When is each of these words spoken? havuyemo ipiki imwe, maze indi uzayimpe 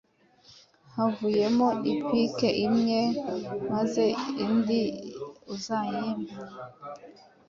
havuyemo 0.95 1.67
ipiki 1.93 2.49
imwe, 2.65 3.01
maze 3.71 4.03
indi 4.45 4.81
uzayimpe 5.53 6.33